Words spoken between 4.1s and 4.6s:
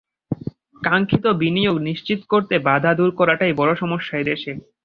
এ দেশে।